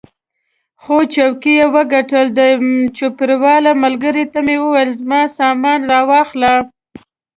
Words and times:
خو 0.81 0.95
څوکۍ 1.13 1.53
یې 1.59 1.65
وګټل، 1.75 2.25
د 2.39 2.39
چوپړوال 2.97 3.63
ملګري 3.83 4.25
ته 4.31 4.39
مې 4.45 4.55
وویل 4.63 4.89
زما 4.99 5.21
سامان 5.37 5.79
را 5.91 6.01
واخله. 6.09 6.53